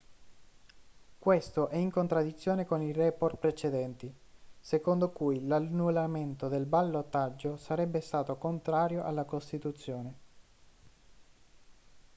[1.19, 4.11] questo è in contraddizione con i report precedenti
[4.59, 10.15] secondo cui l'annullamento del ballottaggio sarebbe stato contrario alla costituzione